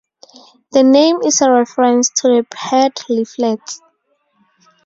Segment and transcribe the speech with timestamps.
[0.71, 3.81] The name is a reference to the paired leaflets.